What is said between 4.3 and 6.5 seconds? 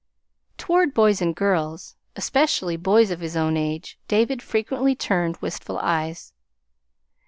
frequently turned wistful eyes.